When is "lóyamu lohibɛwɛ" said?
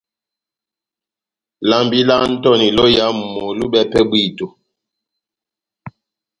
2.77-3.89